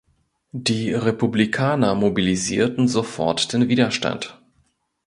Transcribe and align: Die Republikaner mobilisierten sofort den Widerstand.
Die 0.51 0.95
Republikaner 0.95 1.93
mobilisierten 1.93 2.87
sofort 2.87 3.53
den 3.53 3.69
Widerstand. 3.69 4.41